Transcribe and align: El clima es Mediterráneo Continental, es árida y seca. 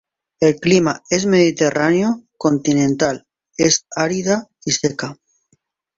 El 0.39 0.59
clima 0.59 1.03
es 1.11 1.27
Mediterráneo 1.27 2.23
Continental, 2.35 3.27
es 3.55 3.85
árida 3.95 4.49
y 4.65 4.71
seca. 4.71 5.15